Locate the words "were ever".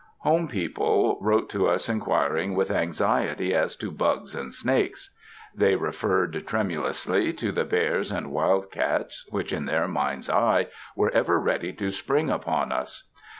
10.95-11.39